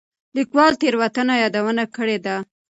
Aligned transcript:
ليکوال 0.37 0.73
تېروتنه 0.81 1.33
يادونه 1.43 1.83
کړې 1.95 2.17
ده. 2.25 2.35